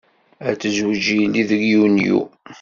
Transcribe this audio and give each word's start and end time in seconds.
Ad 0.47 0.55
tezweǧ 0.59 1.05
yelli 1.17 1.43
deg 1.49 1.61
Yunyu. 1.71 2.19